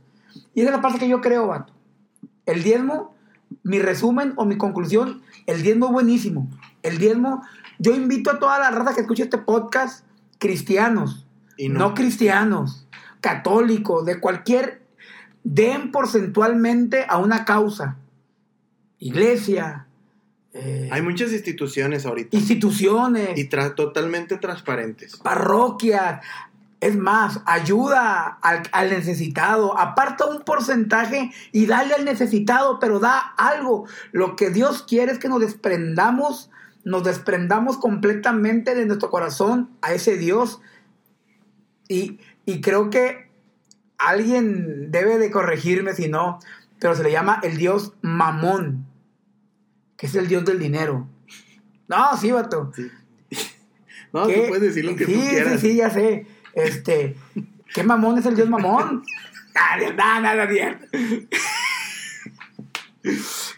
[0.54, 1.72] Y esa es la parte que yo creo, vato.
[2.46, 3.14] El diezmo,
[3.62, 6.48] mi resumen o mi conclusión, el diezmo es buenísimo.
[6.82, 7.42] El diezmo,
[7.78, 10.04] yo invito a toda la raza que escuche este podcast,
[10.38, 11.78] cristianos, Y no.
[11.80, 11.94] no.
[11.94, 12.86] cristianos,
[13.20, 14.82] católicos, de cualquier,
[15.44, 17.96] den porcentualmente a una causa.
[18.98, 19.86] Iglesia,
[20.52, 22.36] eh, Hay muchas instituciones ahorita.
[22.36, 25.16] instituciones, Y tra- totalmente transparentes.
[25.16, 26.20] parroquias.
[26.80, 29.78] Es más, ayuda al, al necesitado.
[29.78, 33.86] Aparta un porcentaje y dale al necesitado, pero da algo.
[34.12, 36.50] Lo que Dios quiere es que nos desprendamos,
[36.84, 40.60] nos desprendamos completamente de nuestro corazón a ese Dios.
[41.86, 43.30] Y, y creo que
[44.00, 46.38] alguien debe de corregirme si no,
[46.80, 48.86] pero se le llama el Dios mamón,
[49.96, 51.06] que es el Dios del dinero.
[51.86, 52.72] No, sí, vato.
[52.74, 52.90] Sí.
[54.12, 54.40] No, ¿Qué?
[54.40, 55.60] tú puedes decir lo que sí, tú quieras.
[55.60, 56.26] Sí, sí, ya sé.
[56.54, 57.16] Este,
[57.74, 59.02] ¿qué mamón es el dios mamón?
[59.54, 60.78] Nada, nada, nada, bien.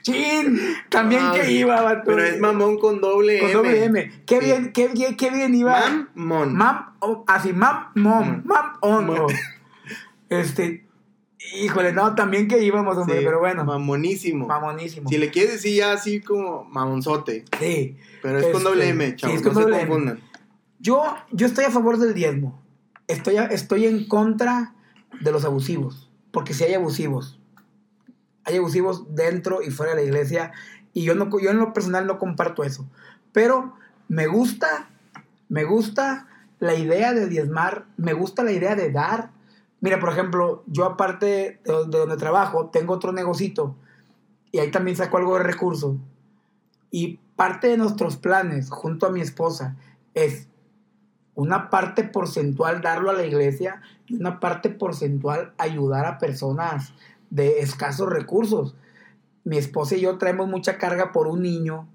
[0.03, 2.03] Chin, también Ah, que iba, vato.
[2.07, 3.55] Pero es mamón con doble Con M.
[3.59, 4.13] doble M.
[4.27, 4.45] Qué Sí.
[4.47, 6.07] bien, qué bien, qué bien iba.
[6.15, 6.55] Mamón.
[6.55, 7.57] Mam, oh, así, Mm.
[7.59, 8.43] mam, on.
[8.45, 8.73] Mam.
[8.81, 9.27] oh.
[10.29, 10.87] Este,
[11.61, 13.65] híjole, no, también que íbamos, hombre, Sí, pero bueno.
[13.65, 14.47] Mamonísimo.
[14.47, 15.09] Mamonísimo.
[15.09, 17.45] Si le quieres decir ya así como mamonzote.
[17.59, 17.97] Sí.
[18.23, 19.37] Pero es con Este, doble M, sí, chavos.
[19.37, 19.89] es con no doble se M.
[19.91, 20.21] confundan.
[20.79, 22.62] Yo, yo estoy a favor del diezmo.
[23.09, 24.75] Estoy, estoy en contra
[25.21, 26.11] de los abusivos.
[26.31, 27.39] Porque si hay abusivos.
[28.45, 30.53] Hay abusivos dentro y fuera de la iglesia.
[30.93, 32.89] Y yo, no, yo en lo personal no comparto eso.
[33.33, 33.75] Pero
[34.09, 34.91] me gusta,
[35.49, 37.87] me gusta la idea de diezmar.
[37.97, 39.31] Me gusta la idea de dar.
[39.81, 43.77] Mira, por ejemplo, yo aparte de, de donde trabajo, tengo otro negocito.
[44.51, 45.97] Y ahí también saco algo de recursos.
[46.91, 49.77] Y parte de nuestros planes, junto a mi esposa,
[50.15, 50.49] es
[51.35, 56.93] una parte porcentual darlo a la iglesia y una parte porcentual ayudar a personas
[57.31, 58.75] de escasos recursos.
[59.45, 61.89] Mi esposa y yo traemos mucha carga por un niño,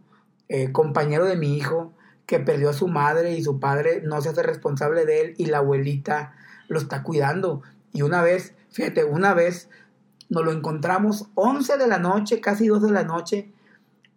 [0.50, 1.94] eh, compañero de mi hijo,
[2.26, 5.46] que perdió a su madre y su padre no se hace responsable de él y
[5.46, 6.34] la abuelita
[6.68, 7.62] lo está cuidando.
[7.94, 9.70] Y una vez, fíjate, una vez
[10.30, 13.50] nos lo encontramos 11 de la noche, casi 2 de la noche,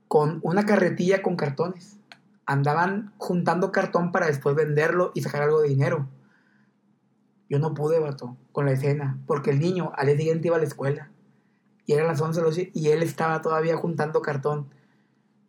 [0.09, 2.00] con una carretilla con cartones
[2.51, 6.09] andaban juntando cartón para después venderlo y sacar algo de dinero.
[7.49, 10.59] Yo no pude, vato, con la escena, porque el niño al día siguiente iba a
[10.59, 11.11] la escuela.
[11.87, 14.67] Y eran las 11 de la noche y él estaba todavía juntando cartón.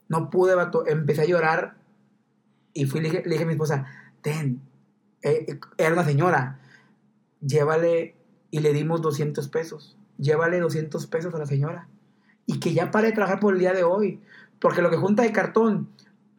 [0.10, 0.86] No pude, vato.
[0.86, 1.76] Empecé a llorar
[2.72, 3.88] y fui, le dije, le dije a mi esposa,
[4.21, 4.62] ten,
[5.23, 6.60] eh, eh, era una señora,
[7.42, 8.15] llévale,
[8.52, 9.98] y le dimos 200 pesos.
[10.19, 11.88] Llévale 200 pesos a la señora.
[12.46, 14.21] Y que ya pare de trabajar por el día de hoy.
[14.60, 15.90] Porque lo que junta de cartón,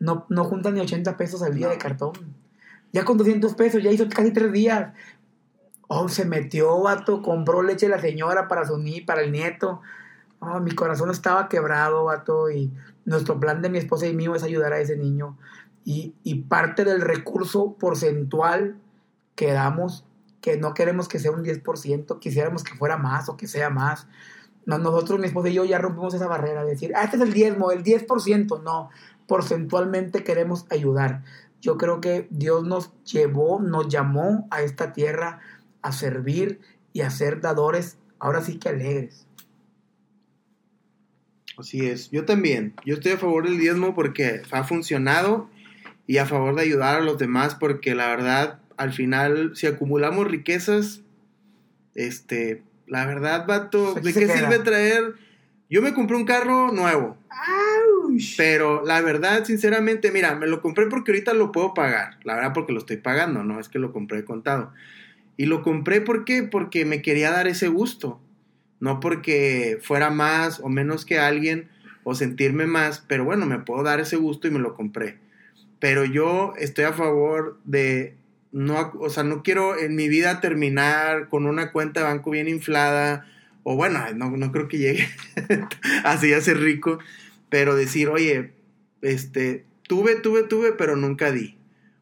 [0.03, 1.73] no, no junta ni 80 pesos al día No.
[1.73, 2.13] de cartón.
[2.93, 4.93] Ya con 200 pesos, ya hizo casi tres días.
[5.87, 9.81] Oh, se metió, vato, compró leche la señora para su ni, para el nieto.
[10.41, 12.73] Oh, mi corazón estaba quebrado, vato, y
[13.05, 15.39] nuestro plan de mi esposa y mío es ayudar a ese niño.
[15.85, 18.77] Y, y parte del recurso porcentual
[19.37, 20.05] que damos,
[20.41, 24.09] que no queremos que sea un 10%, quisiéramos que fuera más o que sea más.
[24.67, 27.23] No, nosotros, mi esposa y yo, ya rompimos esa barrera de decir, ah, este es
[27.23, 28.63] el diezmo, el 10%.
[28.63, 28.91] No,
[29.27, 31.25] porcentualmente queremos ayudar.
[31.61, 35.41] Yo creo que Dios nos llevó, nos llamó a esta tierra
[35.81, 36.61] a servir
[36.93, 39.27] y a ser dadores, ahora sí que alegres.
[41.59, 42.11] Así es.
[42.11, 42.75] Yo también.
[42.85, 45.49] Yo estoy a favor del diezmo porque ha funcionado
[46.07, 50.29] y a favor de ayudar a los demás, porque la verdad, al final, si acumulamos
[50.29, 51.03] riquezas,
[51.95, 54.37] este, la verdad, vato, Aquí ¿de qué queda.
[54.37, 55.15] sirve traer?
[55.71, 57.17] Yo me compré un carro nuevo,
[58.37, 62.19] Pero la verdad, sinceramente, mira, me lo compré porque ahorita lo puedo pagar.
[62.25, 64.73] La verdad, porque lo estoy pagando, no es que lo compré contado.
[65.37, 66.43] Y lo compré ¿por qué?
[66.43, 68.21] porque me quería dar ese gusto.
[68.81, 71.69] No porque fuera más o menos que alguien
[72.05, 75.19] o sentirme más, pero bueno, me puedo dar ese gusto y me lo compré.
[75.79, 78.17] Pero yo estoy a favor de
[78.53, 82.49] no, o sea, no quiero en mi vida terminar con una cuenta de banco bien
[82.49, 83.27] inflada
[83.63, 85.09] o bueno, no, no creo que llegue
[86.05, 86.99] así a ser rico,
[87.53, 88.53] pero decir, oye,
[89.03, 91.59] este, tuve, tuve, tuve, pero nunca di.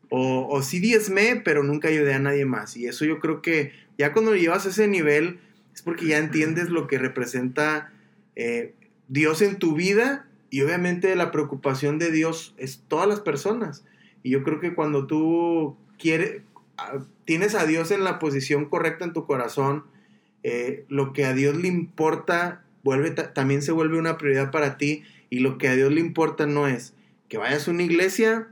[0.09, 2.77] O, o sí diezmé, pero nunca ayudé a nadie más.
[2.77, 5.41] Y eso yo creo que ya cuando llevas ese nivel
[5.75, 7.93] es porque ya entiendes lo que representa
[8.37, 8.75] eh,
[9.09, 13.85] Dios en tu vida y obviamente la preocupación de Dios es todas las personas.
[14.23, 16.43] Y yo creo que cuando tú quieres,
[16.79, 19.83] ah, tienes a Dios en la posición correcta en tu corazón,
[20.45, 24.79] eh, lo que a Dios le importa vuelve, ta- también se vuelve una prioridad para
[24.79, 26.95] ti y lo que a Dios le importa no es
[27.29, 28.49] que vayas a una iglesia,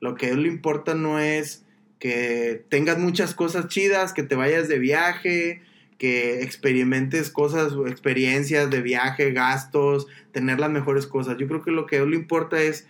[0.00, 1.64] lo que a Dios le importa no es
[1.98, 5.62] que tengas muchas cosas chidas, que te vayas de viaje,
[5.98, 11.36] que experimentes cosas, experiencias de viaje, gastos, tener las mejores cosas.
[11.38, 12.88] Yo creo que lo que a Dios le importa es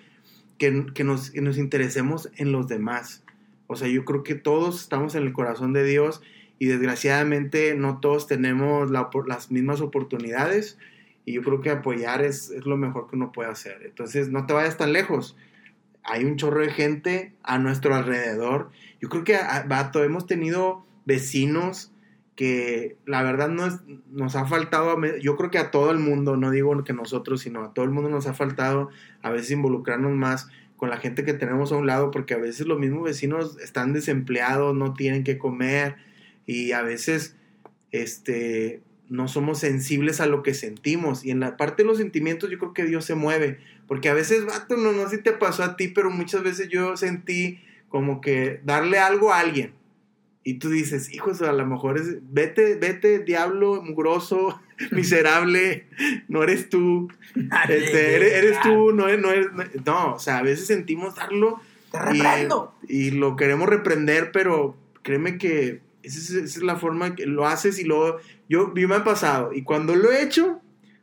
[0.57, 3.23] que, que nos, que nos interesemos en los demás.
[3.67, 6.23] O sea, yo creo que todos estamos en el corazón de Dios
[6.59, 10.79] y desgraciadamente no todos tenemos las mismas oportunidades
[11.25, 13.83] y yo creo que apoyar es, es lo mejor que uno puede hacer.
[13.85, 15.37] Entonces, no te vayas tan lejos.
[16.03, 18.71] Hay un chorro de gente a nuestro alrededor.
[19.01, 21.93] Yo creo que, a- vato, hemos tenido vecinos
[22.35, 26.37] que la verdad no es- nos ha faltado, yo creo que a todo el mundo,
[26.37, 28.89] no digo que nosotros, sino a todo el mundo nos ha faltado
[29.23, 32.67] a veces involucrarnos más con la gente que tenemos a un lado, porque a veces
[32.67, 35.97] los mismos vecinos están desempleados, no tienen que comer
[36.47, 37.37] y a veces
[37.93, 38.83] este,
[39.13, 41.25] no somos sensibles a lo que sentimos.
[41.25, 44.15] Y en la parte de los sentimientos yo creo que Dios se mueve, porque a
[44.15, 47.61] veces, vato, no, no sé si te pasó a ti, pero muchas veces yo sentí
[47.91, 49.75] como que darle algo a alguien.
[50.45, 54.61] Y tú dices, hijos, a lo mejor es, vete, vete, diablo, mugroso,
[54.91, 55.87] miserable,
[56.29, 57.09] no eres tú,
[57.69, 59.49] este, eres, eres tú, no eres, no eres,
[59.85, 61.61] no, o sea, a veces sentimos darlo
[61.93, 61.99] Te
[62.89, 67.27] y, y lo queremos reprender, pero créeme que esa es, esa es la forma que
[67.27, 70.61] lo haces y luego, yo, yo me ha pasado, y cuando lo he hecho,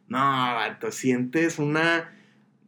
[0.08, 2.12] no, vato, sientes una,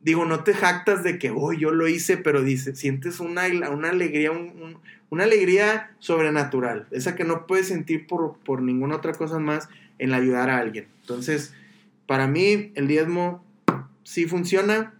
[0.03, 3.89] digo, no te jactas de que, oh, yo lo hice, pero dices, sientes una, una
[3.89, 4.77] alegría, un- un-
[5.09, 9.67] una alegría sobrenatural, esa que no puedes sentir por, por ninguna otra cosa más
[9.99, 10.87] en ayudar a alguien.
[11.01, 11.53] Entonces,
[12.07, 13.43] para mí, el diezmo
[14.03, 14.93] sí funciona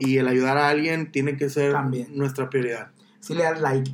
[0.00, 2.08] y el ayudar a alguien tiene que ser También.
[2.16, 2.90] nuestra prioridad.
[3.20, 3.88] Si le das like.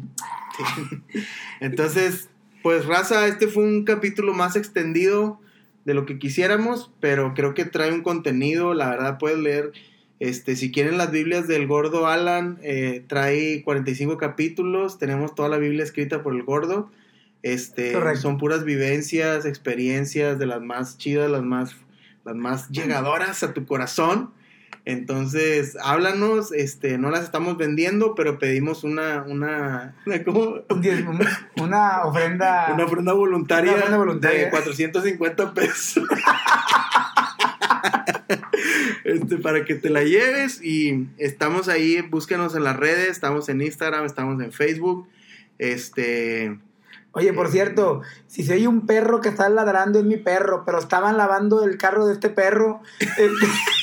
[1.61, 2.29] Entonces,
[2.63, 5.41] pues raza, este fue un capítulo más extendido
[5.85, 9.73] de lo que quisiéramos, pero creo que trae un contenido, la verdad puedes leer,
[10.21, 15.59] este, si quieren las Biblias del gordo Alan, eh, trae 45 capítulos, tenemos toda la
[15.59, 16.91] Biblia escrita por el gordo,
[17.43, 18.23] este, Correcto.
[18.23, 21.77] son puras vivencias, experiencias de las más chidas, las más,
[22.25, 24.31] las más llegadoras a tu corazón.
[24.89, 30.63] Entonces, háblanos, este, no las estamos vendiendo, pero pedimos una, una, una, ¿cómo?
[31.57, 32.71] Una ofrenda.
[32.75, 34.45] Una ofrenda voluntaria, Una ofrenda voluntaria.
[34.47, 36.09] de 450 pesos.
[39.05, 43.61] este, para que te la lleves y estamos ahí, búsquenos en las redes, estamos en
[43.61, 45.07] Instagram, estamos en Facebook.
[45.59, 46.59] Este,
[47.13, 50.79] Oye, por cierto, si se oye un perro que está ladrando, es mi perro, pero
[50.79, 52.83] estaban lavando el carro de este perro.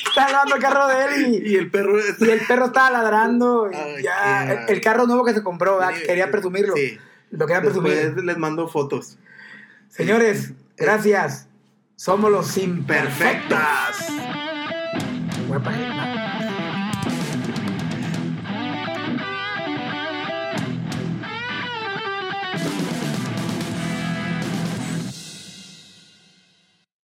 [0.08, 3.68] Estaban lavando el carro de él y, y el perro y el perro estaba ladrando.
[3.70, 5.92] Ay, ya, el, el carro nuevo que se compró, ¿verdad?
[6.06, 6.74] quería presumirlo.
[6.74, 6.98] Sí.
[7.32, 7.92] Lo quería presumir.
[7.92, 9.18] Después les mando fotos.
[9.88, 11.48] Señores, gracias.
[11.96, 13.58] Somos los imperfectos.
[13.58, 14.06] Perfectas.
[15.48, 16.05] Voy a pagar.